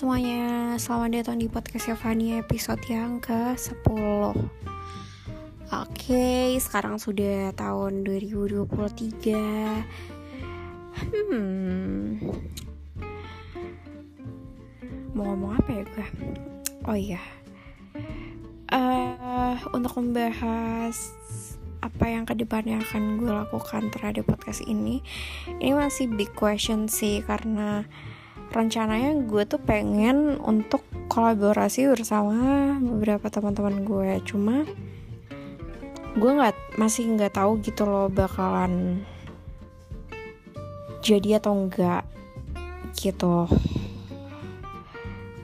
[0.00, 4.32] semuanya, selamat datang di podcast Yovani episode yang ke-10
[5.76, 8.64] Oke, sekarang sudah tahun 2023
[11.04, 12.16] Hmm.
[15.12, 16.08] Mau ngomong apa ya gue?
[16.88, 17.20] Oh iya.
[18.72, 21.12] Uh, Untuk membahas
[21.84, 25.04] apa yang ke depannya akan gue lakukan terhadap podcast ini
[25.60, 27.84] Ini masih big question sih karena
[28.50, 34.10] rencananya gue tuh pengen untuk kolaborasi bersama beberapa teman-teman gue.
[34.26, 34.66] Cuma
[36.18, 39.06] gue nggak masih nggak tahu gitu loh bakalan
[41.00, 42.04] jadi atau enggak
[42.98, 43.46] gitu.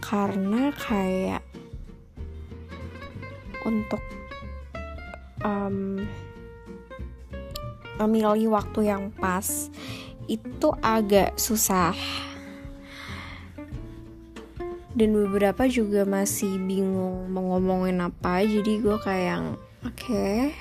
[0.03, 1.43] Karena kayak
[3.67, 3.99] untuk
[5.43, 6.07] um,
[7.99, 9.71] memilih waktu yang pas
[10.27, 11.95] itu agak susah
[14.97, 18.41] dan beberapa juga masih bingung mau ngomongin apa.
[18.41, 20.57] Jadi gue kayak oke okay,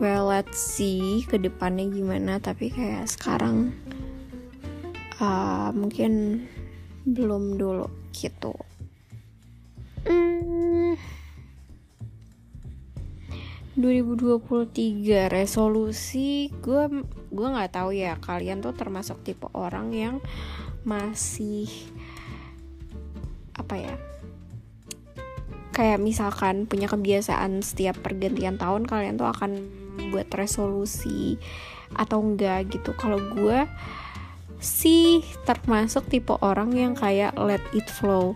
[0.00, 2.40] well let's see ke depannya gimana.
[2.40, 3.76] Tapi kayak sekarang
[5.20, 6.42] uh, mungkin
[7.04, 8.56] belum dulu gitu.
[10.08, 10.96] Hmm,
[13.76, 18.16] 2023 resolusi gue gue nggak tahu ya.
[18.16, 20.16] Kalian tuh termasuk tipe orang yang
[20.88, 21.68] masih
[23.58, 23.94] apa ya
[25.78, 29.62] kayak misalkan punya kebiasaan setiap pergantian tahun kalian tuh akan
[30.10, 31.38] buat resolusi
[31.94, 32.90] atau enggak gitu.
[32.98, 33.62] Kalau gue
[34.58, 38.34] sih termasuk tipe orang yang kayak let it flow.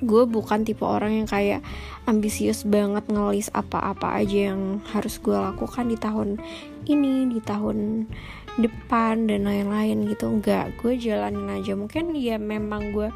[0.00, 1.60] Gue bukan tipe orang yang kayak
[2.08, 6.40] ambisius banget ngelis apa-apa aja yang harus gue lakukan di tahun
[6.88, 8.08] ini di tahun
[8.56, 10.32] depan dan lain-lain gitu.
[10.32, 11.76] Enggak gue jalanin aja.
[11.76, 13.12] Mungkin ya memang gue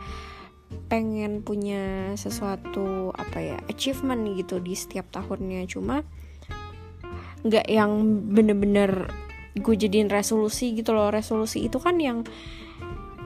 [0.88, 5.64] pengen punya sesuatu apa ya achievement gitu di setiap tahunnya.
[5.68, 6.04] Cuma
[7.44, 7.92] nggak yang
[8.32, 9.08] bener-bener
[9.58, 11.12] gue jadiin resolusi gitu loh.
[11.12, 12.24] Resolusi itu kan yang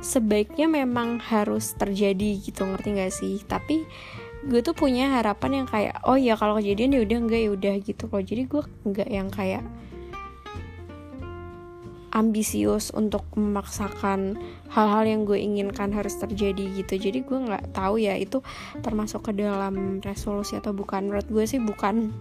[0.03, 3.39] sebaiknya memang harus terjadi gitu ngerti gak sih?
[3.47, 3.87] Tapi
[4.43, 7.75] gue tuh punya harapan yang kayak oh ya kalau kejadian ya udah enggak ya udah
[7.79, 8.23] gitu loh.
[8.23, 9.63] Jadi gue nggak yang kayak
[12.13, 14.37] ambisius untuk memaksakan
[14.69, 17.01] hal-hal yang gue inginkan harus terjadi gitu.
[17.09, 18.45] Jadi gue nggak tahu ya itu
[18.85, 21.09] termasuk ke dalam resolusi atau bukan.
[21.09, 22.13] Menurut gue sih bukan.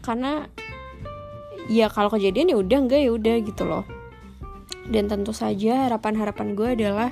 [0.00, 0.46] Karena
[1.66, 3.84] ya kalau kejadian ya udah enggak ya udah gitu loh.
[4.90, 7.10] Dan tentu saja harapan-harapan gue adalah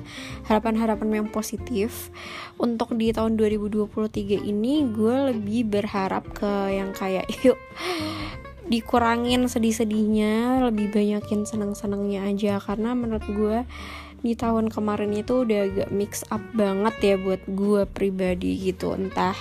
[0.50, 2.10] harapan-harapan yang positif.
[2.58, 7.58] Untuk di tahun 2023 ini gue lebih berharap ke yang kayak yuk
[8.68, 12.60] dikurangin sedih-sedihnya lebih banyakin senang-senangnya aja.
[12.60, 13.64] Karena menurut gue
[14.20, 18.92] di tahun kemarin itu udah agak mix up banget ya buat gue pribadi gitu.
[18.94, 19.36] Entah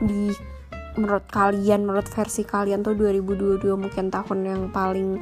[0.00, 0.32] di
[0.96, 5.20] menurut kalian menurut versi kalian tuh 2022 mungkin tahun yang paling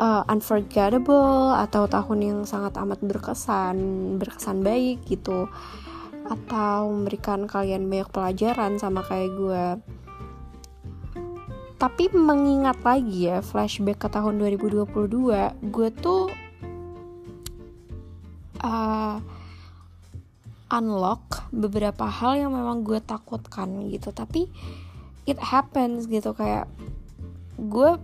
[0.00, 3.76] uh, unforgettable atau tahun yang sangat amat berkesan
[4.16, 5.46] berkesan baik gitu.
[6.24, 9.64] Atau memberikan kalian banyak pelajaran sama kayak gue
[11.74, 14.88] tapi mengingat lagi ya flashback ke tahun 2022
[15.68, 16.30] gue tuh
[18.64, 19.18] uh,
[20.72, 24.10] unlock beberapa hal yang memang gue takutkan gitu.
[24.10, 24.48] Tapi
[25.28, 26.66] it happens gitu kayak
[27.60, 27.96] gue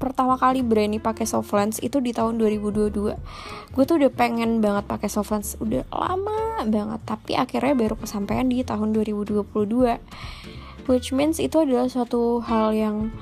[0.00, 4.88] pertama kali berani pakai soft lens itu di tahun 2022 gue tuh udah pengen banget
[4.88, 7.00] pakai soft lens udah lama banget.
[7.06, 13.12] Tapi akhirnya baru kesampaian di tahun 2022 which means itu adalah suatu hal yang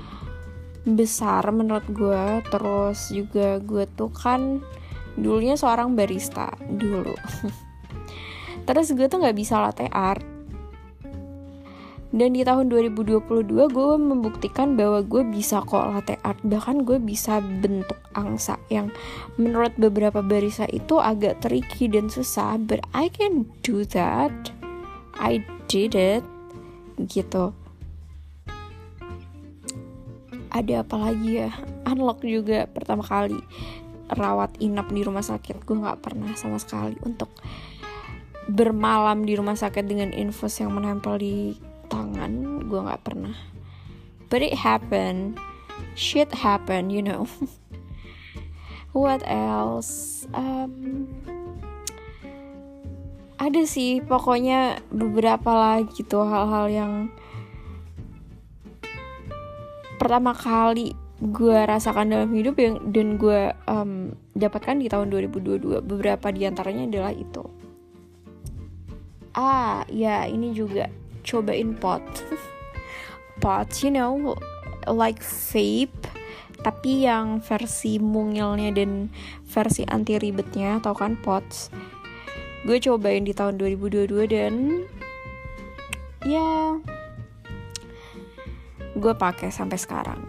[0.84, 4.62] besar menurut gue terus juga gue tuh kan
[5.18, 7.12] dulunya seorang barista dulu.
[8.68, 10.22] Terus gue tuh nggak bisa latte art.
[12.08, 16.40] Dan di tahun 2022 gue membuktikan bahwa gue bisa kok latte art.
[16.40, 18.88] Bahkan gue bisa bentuk angsa yang
[19.36, 22.56] menurut beberapa barista itu agak tricky dan susah.
[22.56, 24.32] But I can do that.
[25.20, 26.24] I did it
[27.06, 27.54] gitu.
[30.48, 31.52] Ada apa lagi ya?
[31.86, 33.38] Unlock juga pertama kali
[34.08, 35.62] rawat inap di rumah sakit.
[35.62, 37.28] Gue nggak pernah sama sekali untuk
[38.48, 41.54] bermalam di rumah sakit dengan infus yang menempel di
[41.92, 42.64] tangan.
[42.66, 43.36] Gue nggak pernah.
[44.32, 45.36] But it happened.
[45.94, 47.28] Shit happen you know.
[48.96, 50.24] What else?
[50.32, 51.06] Um,
[53.38, 56.92] ada sih pokoknya beberapa lah gitu hal-hal yang
[59.98, 66.30] pertama kali gue rasakan dalam hidup yang dan gue um, dapatkan di tahun 2022 beberapa
[66.30, 67.42] di antaranya adalah itu.
[69.34, 70.86] Ah ya ini juga.
[71.26, 72.02] Cobain pot.
[73.42, 74.34] Pot you know
[74.86, 76.10] like vape
[76.58, 79.14] tapi yang versi mungilnya dan
[79.46, 81.70] versi anti ribetnya tau kan pots
[82.66, 84.82] gue cobain di tahun 2022 dan
[86.26, 86.74] ya
[88.98, 90.20] gue pakai sampai sekarang.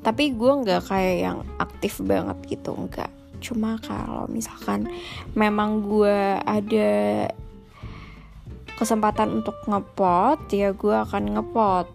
[0.00, 3.10] Tapi gue nggak kayak yang aktif banget gitu nggak.
[3.42, 4.88] Cuma kalau misalkan
[5.36, 7.28] memang gue ada
[8.80, 11.90] kesempatan untuk ngepot ya gue akan ngepot.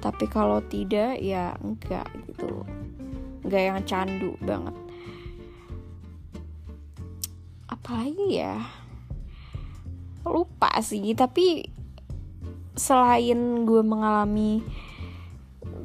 [0.00, 2.64] Tapi kalau tidak ya enggak gitu.
[3.44, 4.76] Nggak yang candu banget.
[7.66, 8.85] Apalagi ya
[10.26, 11.70] lupa sih tapi
[12.76, 14.60] selain gue mengalami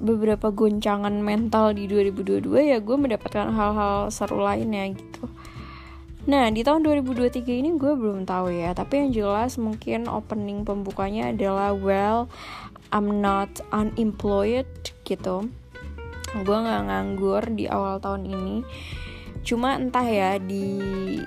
[0.02, 5.30] beberapa goncangan mental di 2022 ya gue mendapatkan hal-hal seru lainnya gitu.
[6.26, 11.34] Nah di tahun 2023 ini gue belum tahu ya Tapi yang jelas mungkin opening pembukanya
[11.34, 12.30] adalah Well
[12.94, 14.68] I'm not unemployed
[15.06, 15.50] gitu.
[16.32, 18.58] Gue nggak nganggur di awal tahun ini.
[19.42, 21.18] Cuma entah ya di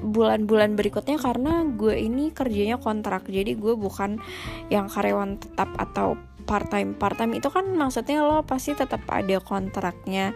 [0.00, 3.28] bulan-bulan berikutnya karena gue ini kerjanya kontrak.
[3.28, 4.18] Jadi gue bukan
[4.72, 6.16] yang karyawan tetap atau
[6.48, 10.34] part time part time itu kan maksudnya lo pasti tetap ada kontraknya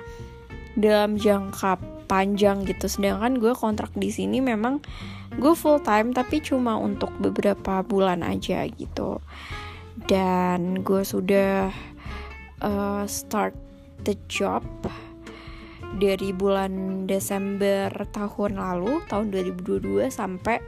[0.78, 2.86] dalam jangka panjang gitu.
[2.86, 4.84] Sedangkan gue kontrak di sini memang
[5.34, 9.18] gue full time tapi cuma untuk beberapa bulan aja gitu.
[10.04, 11.72] Dan gue sudah
[12.60, 13.56] uh, start
[14.04, 14.62] the job
[15.98, 20.58] dari bulan Desember tahun lalu tahun 2022 sampai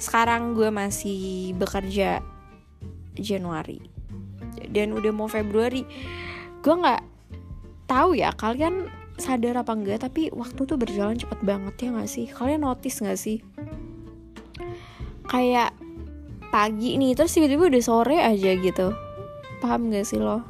[0.00, 2.24] sekarang gue masih bekerja
[3.14, 3.78] Januari.
[4.70, 5.84] Dan udah mau Februari.
[6.60, 7.02] Gue nggak
[7.86, 8.86] tahu ya kalian
[9.20, 12.26] sadar apa enggak tapi waktu tuh berjalan cepet banget ya nggak sih?
[12.26, 13.38] Kalian notice nggak sih?
[15.30, 15.76] Kayak
[16.50, 18.90] pagi nih terus tiba-tiba udah sore aja gitu.
[19.60, 20.49] Paham gak sih lo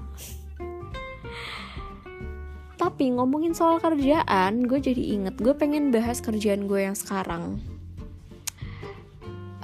[3.01, 7.57] tapi ngomongin soal kerjaan, gue jadi inget gue pengen bahas kerjaan gue yang sekarang.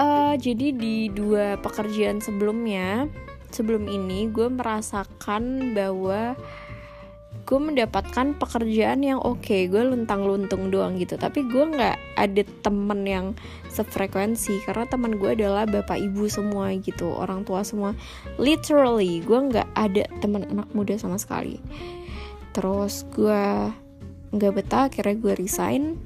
[0.00, 3.12] Uh, jadi di dua pekerjaan sebelumnya,
[3.52, 6.32] sebelum ini gue merasakan bahwa
[7.44, 9.68] gue mendapatkan pekerjaan yang oke okay.
[9.68, 13.26] gue luntang luntung doang gitu tapi gue nggak ada temen yang
[13.68, 17.92] sefrekuensi karena teman gue adalah bapak ibu semua gitu orang tua semua
[18.40, 21.60] literally gue nggak ada teman anak muda sama sekali
[22.56, 23.68] terus gue
[24.32, 26.00] nggak betah akhirnya gue resign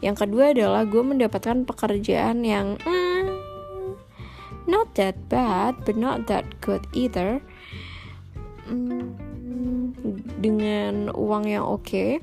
[0.00, 3.28] yang kedua adalah gue mendapatkan pekerjaan yang mm,
[4.64, 7.44] not that bad but not that good either
[8.64, 9.12] mm,
[10.40, 12.16] dengan uang yang oke okay.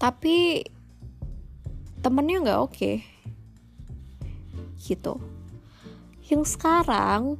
[0.00, 0.64] tapi
[2.00, 3.04] temennya nggak oke okay.
[4.80, 5.20] gitu
[6.32, 7.36] yang sekarang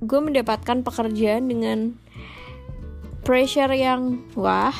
[0.00, 2.00] gue mendapatkan pekerjaan dengan
[3.22, 4.74] pressure yang wah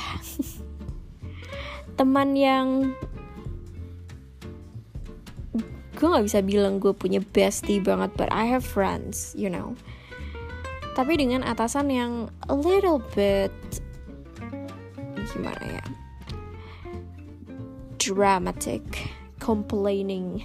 [2.01, 2.97] teman yang
[6.01, 9.77] gue nggak bisa bilang gue punya bestie banget but I have friends you know.
[10.97, 13.53] Tapi dengan atasan yang a little bit
[15.31, 15.85] gimana ya
[18.01, 18.83] dramatic
[19.39, 20.41] complaining.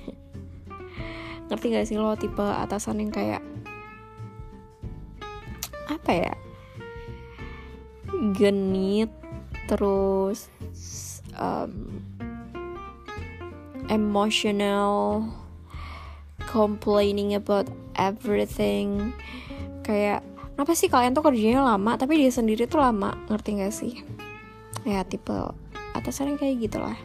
[1.48, 3.42] Ngerti gak sih lo tipe atasan yang kayak
[5.86, 6.34] apa ya
[8.38, 9.10] genit
[9.66, 10.50] terus
[11.38, 12.02] um,
[13.90, 15.26] emotional
[16.50, 19.12] complaining about everything.
[19.86, 23.14] Kayak kenapa sih kalian tuh kerjanya lama tapi dia sendiri tuh lama?
[23.28, 23.94] Ngerti gak sih?
[24.86, 25.34] Ya tipe
[25.98, 26.98] atasan yang kayak gitulah.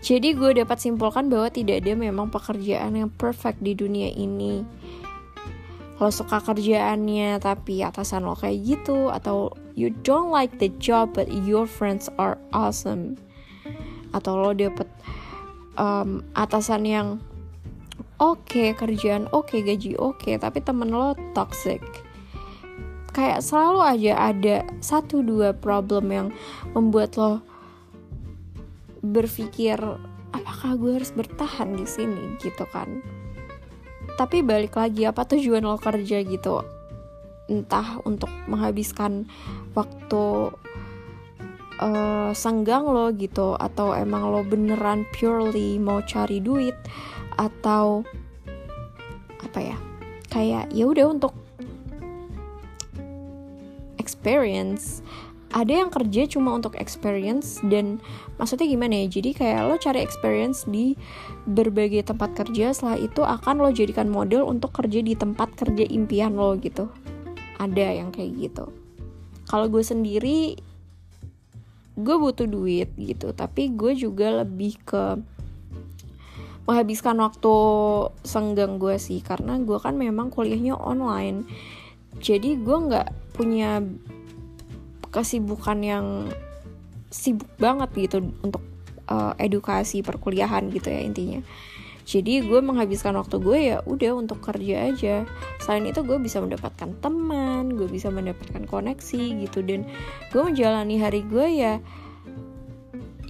[0.00, 4.64] Jadi gue dapat simpulkan bahwa tidak ada memang pekerjaan yang perfect di dunia ini
[6.00, 11.28] lo suka kerjaannya tapi atasan lo kayak gitu atau you don't like the job but
[11.44, 13.20] your friends are awesome.
[14.16, 14.88] Atau lo dapet
[15.76, 17.08] um, atasan yang
[18.16, 21.84] oke okay, kerjaan oke okay, gaji oke okay, tapi temen lo toxic.
[23.12, 26.28] Kayak selalu aja ada satu dua problem yang
[26.72, 27.44] membuat lo
[29.04, 29.76] berpikir
[30.32, 33.00] apakah gue harus bertahan di sini gitu kan
[34.20, 36.60] tapi balik lagi apa tujuan lo kerja gitu?
[37.48, 39.24] Entah untuk menghabiskan
[39.72, 40.52] waktu
[41.80, 46.76] uh, senggang lo gitu atau emang lo beneran purely mau cari duit
[47.40, 48.04] atau
[49.40, 49.76] apa ya?
[50.28, 51.32] Kayak ya udah untuk
[53.96, 55.00] experience
[55.50, 57.98] ada yang kerja cuma untuk experience dan
[58.38, 59.18] maksudnya gimana ya?
[59.18, 60.94] Jadi kayak lo cari experience di
[61.50, 66.38] berbagai tempat kerja setelah itu akan lo jadikan model untuk kerja di tempat kerja impian
[66.38, 66.86] lo gitu.
[67.58, 68.70] Ada yang kayak gitu.
[69.50, 70.54] Kalau gue sendiri
[72.00, 75.20] gue butuh duit gitu tapi gue juga lebih ke
[76.64, 77.54] menghabiskan waktu
[78.22, 81.42] senggang gue sih karena gue kan memang kuliahnya online.
[82.22, 83.82] Jadi gue nggak punya
[85.10, 86.06] kesibukan yang
[87.10, 88.62] sibuk banget gitu untuk
[89.10, 91.42] uh, edukasi perkuliahan gitu ya intinya.
[92.10, 95.16] Jadi gue menghabiskan waktu gue ya udah untuk kerja aja.
[95.62, 99.62] Selain itu gue bisa mendapatkan teman gue bisa mendapatkan koneksi gitu.
[99.62, 99.86] Dan
[100.34, 101.78] gue menjalani hari gue ya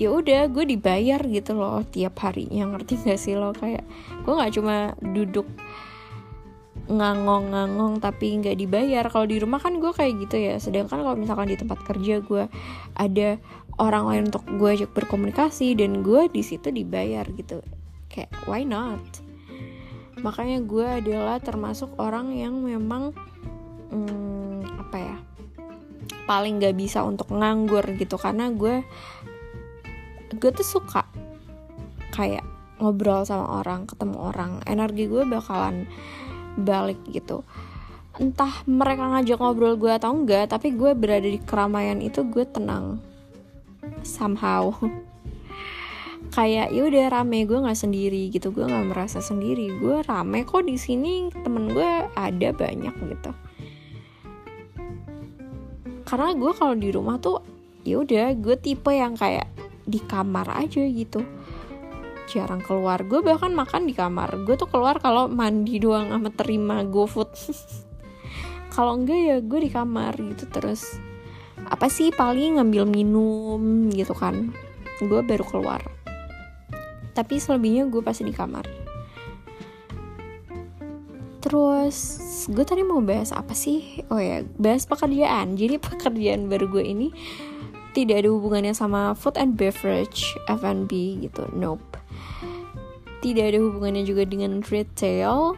[0.00, 2.72] ya udah gue dibayar gitu loh tiap harinya.
[2.72, 3.52] Ngerti gak sih lo?
[3.52, 3.84] Kayak
[4.24, 5.44] gue nggak cuma duduk
[6.90, 9.06] ngangong-ngangong tapi nggak dibayar.
[9.06, 10.54] Kalau di rumah kan gue kayak gitu ya.
[10.58, 12.50] Sedangkan kalau misalkan di tempat kerja gue
[12.98, 13.38] ada
[13.78, 17.62] orang lain untuk gue ajak berkomunikasi dan gue di situ dibayar gitu.
[18.10, 19.00] Kayak why not?
[20.20, 23.14] Makanya gue adalah termasuk orang yang memang
[23.88, 25.16] hmm, apa ya
[26.28, 28.18] paling nggak bisa untuk nganggur gitu.
[28.18, 28.82] Karena gue
[30.34, 31.06] gue tuh suka
[32.10, 32.44] kayak
[32.82, 34.52] ngobrol sama orang ketemu orang.
[34.66, 35.86] Energi gue bakalan
[36.58, 37.46] balik gitu.
[38.18, 42.98] Entah mereka ngajak ngobrol gue atau enggak tapi gue berada di keramaian itu gue tenang.
[44.02, 44.74] Somehow.
[46.34, 48.54] Kayak ya udah rame gue nggak sendiri gitu.
[48.54, 49.74] Gue nggak merasa sendiri.
[49.78, 53.30] Gue rame kok di sini temen gue ada banyak gitu.
[56.06, 57.42] Karena gue kalau di rumah tuh
[57.86, 59.48] ya udah gue tipe yang kayak
[59.88, 61.24] di kamar aja gitu
[62.30, 63.02] jarang keluar.
[63.02, 64.46] Gue bahkan makan di kamar.
[64.46, 67.30] Gue tuh keluar kalau mandi doang sama terima GoFood.
[68.70, 70.86] Kalau enggak ya gue di kamar gitu terus.
[71.66, 74.54] Apa sih paling ngambil minum gitu kan.
[75.02, 75.82] Gue baru keluar.
[77.10, 78.62] Tapi selebihnya gue pasti di kamar.
[81.42, 81.98] Terus
[82.46, 84.06] gue tadi mau bahas apa sih?
[84.06, 85.54] Oh ya bahas pekerjaan.
[85.60, 87.10] Jadi pekerjaan baru gue ini
[87.90, 91.50] tidak ada hubungannya sama food and beverage F&B gitu.
[91.58, 91.89] Nope
[93.20, 95.56] tidak ada hubungannya juga dengan retail.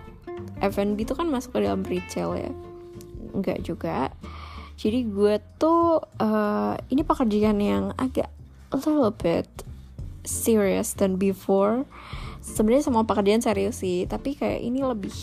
[0.62, 2.50] F&B itu kan masuk ke dalam retail ya.
[3.35, 4.11] Enggak juga.
[4.78, 8.31] Jadi gue tuh uh, ini pekerjaan yang agak
[8.75, 9.47] a little bit
[10.26, 11.87] serious than before.
[12.42, 15.14] Sebenarnya semua pekerjaan serius sih tapi kayak ini lebih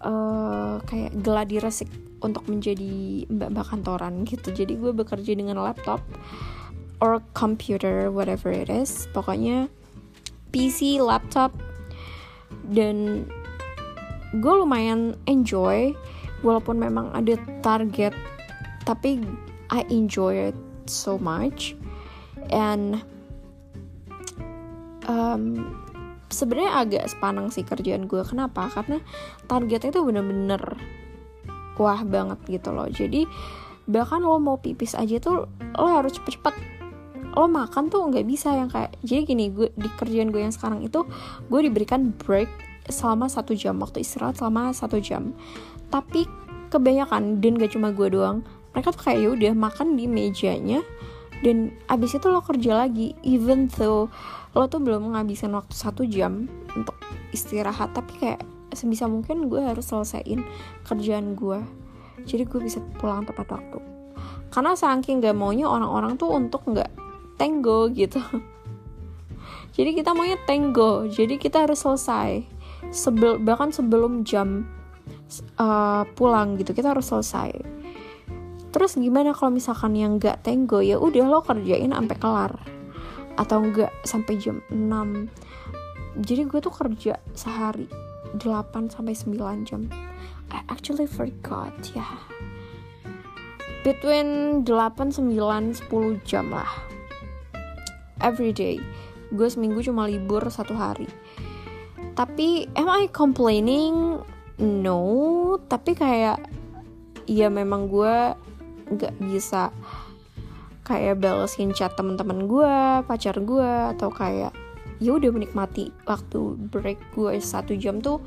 [0.00, 1.88] uh, kayak geladi resik
[2.24, 4.52] untuk menjadi mbak-mbak kantoran gitu.
[4.52, 6.00] Jadi gue bekerja dengan laptop
[7.00, 9.08] or computer whatever it is.
[9.12, 9.68] Pokoknya
[10.50, 11.54] PC, laptop
[12.70, 13.26] dan
[14.36, 15.94] gue lumayan enjoy
[16.46, 18.14] walaupun memang ada target
[18.86, 19.22] tapi
[19.70, 20.58] I enjoy it
[20.90, 21.78] so much.
[22.50, 22.98] And
[25.06, 25.70] um,
[26.30, 28.66] sebenarnya agak sepanang sih kerjaan gue kenapa?
[28.70, 28.98] Karena
[29.46, 30.62] targetnya itu bener-bener
[31.78, 32.90] wah banget gitu loh.
[32.90, 33.24] Jadi
[33.86, 35.46] bahkan lo mau pipis aja tuh
[35.78, 36.79] lo harus cepet-cepet
[37.34, 40.82] lo makan tuh nggak bisa yang kayak jadi gini gue di kerjaan gue yang sekarang
[40.82, 41.06] itu
[41.46, 42.50] gue diberikan break
[42.90, 45.32] selama satu jam waktu istirahat selama satu jam.
[45.90, 46.26] Tapi
[46.70, 50.82] kebanyakan dan gak cuma gue doang mereka tuh kayak ya udah makan di mejanya
[51.42, 53.14] dan abis itu lo kerja lagi.
[53.22, 54.10] Even though
[54.54, 56.94] lo tuh belum menghabiskan waktu satu jam untuk
[57.30, 58.42] istirahat tapi kayak
[58.74, 60.46] sebisa mungkin gue harus selesaiin
[60.86, 61.58] kerjaan gue
[62.26, 63.78] jadi gue bisa pulang tepat waktu.
[64.50, 66.90] Karena saking gak maunya orang-orang tuh untuk nggak
[67.40, 68.20] tango gitu.
[69.72, 72.44] Jadi kita maunya tango jadi kita harus selesai.
[72.92, 74.68] Sebel bahkan sebelum jam
[75.56, 77.56] uh, pulang gitu kita harus selesai.
[78.70, 82.52] Terus gimana kalau misalkan yang nggak tango ya udah lo kerjain sampai kelar.
[83.40, 85.48] Atau enggak sampai jam 6
[86.20, 87.88] jadi gue tuh kerja sehari
[88.36, 88.42] 8
[88.92, 89.88] sampai 9 jam.
[90.50, 92.02] I actually forgot ya.
[92.02, 92.18] Yeah.
[93.80, 96.68] between 8 9 10 jam lah
[98.20, 98.80] every day.
[99.32, 101.08] Gue seminggu cuma libur satu hari.
[102.14, 104.20] Tapi am I complaining?
[104.60, 105.00] No.
[105.66, 106.44] Tapi kayak
[107.30, 108.34] ya memang gue
[108.90, 109.70] nggak bisa
[110.82, 112.74] kayak balesin chat teman-teman gue
[113.06, 114.50] pacar gue atau kayak
[114.98, 118.18] ya udah menikmati waktu break gue satu jam tuh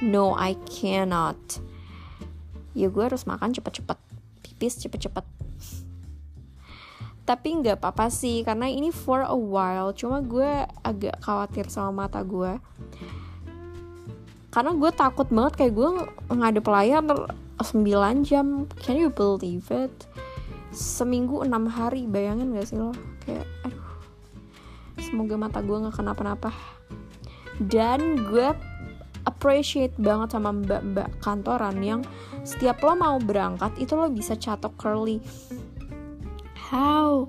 [0.00, 1.38] no I cannot.
[2.72, 3.98] Ya gue harus makan cepet-cepet.
[4.40, 5.41] Pipis cepet-cepet
[7.22, 9.94] tapi nggak apa-apa sih karena ini for a while.
[9.94, 12.58] Cuma gue agak khawatir sama mata gue.
[14.52, 15.90] Karena gue takut banget kayak gue
[16.34, 17.02] ngadep layar
[17.62, 18.66] 9 jam.
[18.82, 19.94] Can you believe it?
[20.74, 22.92] Seminggu enam hari bayangin gak sih lo?
[23.22, 23.86] Kayak aduh.
[24.98, 26.50] Semoga mata gue nggak kenapa-napa.
[27.62, 28.50] Dan gue
[29.22, 32.00] appreciate banget sama mbak-mbak kantoran yang
[32.42, 35.22] setiap lo mau berangkat itu lo bisa catok curly
[36.72, 37.28] how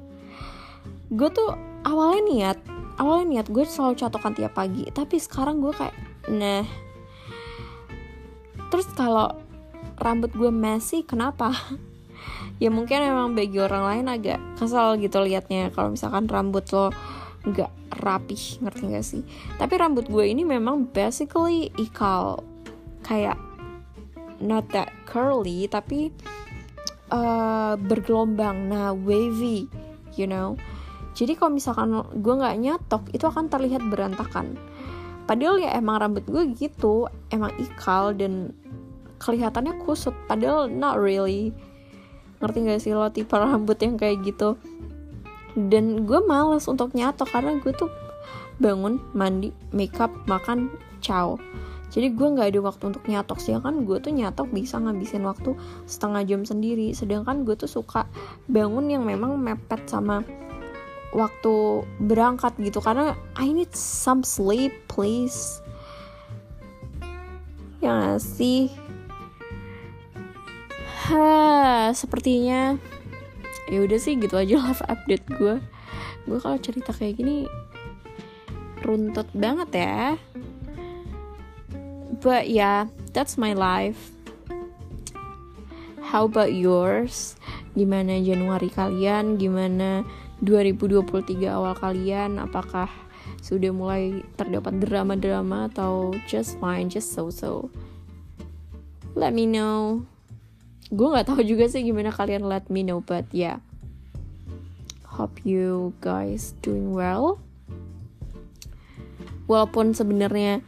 [1.12, 1.52] gue tuh
[1.84, 2.58] awalnya niat
[2.98, 4.86] awalnya niat gue selalu catokan tiap pagi.
[4.90, 5.96] Tapi sekarang gue kayak
[6.30, 6.66] nah.
[8.70, 9.38] Terus kalau
[10.02, 11.54] rambut gue messy kenapa?
[12.62, 15.74] Ya mungkin emang bagi orang lain agak kesel gitu liatnya.
[15.76, 16.96] Kalau misalkan rambut lo
[17.44, 19.24] nggak rapih ngerti gak sih?
[19.60, 22.40] Tapi rambut gue ini memang basically ikal.
[23.04, 23.36] Kayak
[24.40, 26.16] not that curly tapi
[27.14, 28.74] uh, bergelombang.
[28.74, 29.70] Nah wavy
[30.18, 30.58] you know.
[31.14, 34.58] Jadi kalau misalkan gue nggak nyatok itu akan terlihat berantakan.
[35.30, 38.58] Padahal ya emang rambut gue gitu emang ikal dan
[39.22, 40.18] kelihatannya kusut.
[40.26, 41.54] Padahal not really.
[42.42, 44.60] Ngerti gak sih lo tipe rambut yang kayak gitu?
[45.54, 47.88] Dan gue males untuk nyatok karena gue tuh
[48.58, 50.70] bangun mandi makeup makan
[51.02, 51.38] ciao
[51.94, 55.54] jadi gue nggak ada waktu untuk nyatok sih kan gue tuh nyatok bisa ngabisin waktu
[55.86, 56.90] setengah jam sendiri.
[56.98, 58.10] Sedangkan gue tuh suka
[58.50, 60.26] bangun yang memang mepet sama
[61.14, 65.62] waktu berangkat gitu karena I need some sleep please.
[67.78, 68.74] Ya gak sih?
[71.14, 72.82] Ha sepertinya
[73.70, 75.56] ya udah sih gitu aja live update gue
[76.28, 77.48] gue kalau cerita kayak gini
[78.84, 80.16] runtut banget ya
[82.24, 84.10] but yeah that's my life.
[86.14, 87.34] How about yours?
[87.74, 89.42] Gimana Januari kalian?
[89.42, 90.06] Gimana
[90.46, 92.38] 2023 awal kalian?
[92.38, 92.86] Apakah
[93.42, 97.74] sudah mulai terdapat drama-drama atau just fine just so-so?
[99.18, 100.06] Let me know.
[100.94, 103.58] Gue nggak tahu juga sih gimana kalian let me know but yeah.
[105.18, 107.42] Hope you guys doing well.
[109.50, 110.62] Walaupun sebenarnya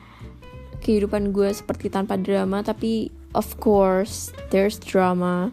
[0.86, 5.50] kehidupan gue seperti tanpa drama tapi of course there's drama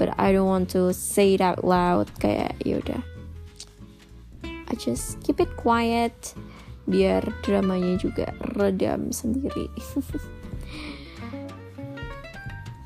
[0.00, 3.04] but I don't want to say it out loud kayak yaudah
[4.70, 6.32] I just keep it quiet
[6.88, 9.66] biar dramanya juga redam sendiri.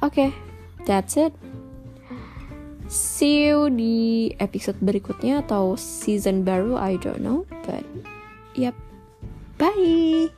[0.00, 0.30] Oke okay
[0.88, 1.32] that's it.
[2.88, 7.84] See you di episode berikutnya atau season baru I don't know but
[8.56, 8.76] yep.
[9.56, 10.34] Bye